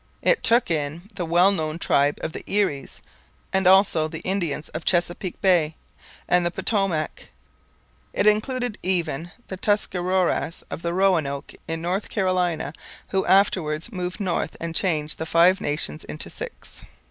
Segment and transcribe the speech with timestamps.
[0.23, 3.03] It took in the well known tribe of the Eries,
[3.53, 5.75] and also the Indians of Chesapeake Bay
[6.27, 7.27] and the Potomac.
[8.11, 12.73] It included even the Tuscaroras of the Roanoke in North Carolina,
[13.09, 16.81] who afterwards moved north and changed the five nations into six.